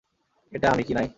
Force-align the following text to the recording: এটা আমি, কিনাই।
এটা 0.51 0.67
আমি, 0.71 0.83
কিনাই। 0.83 1.07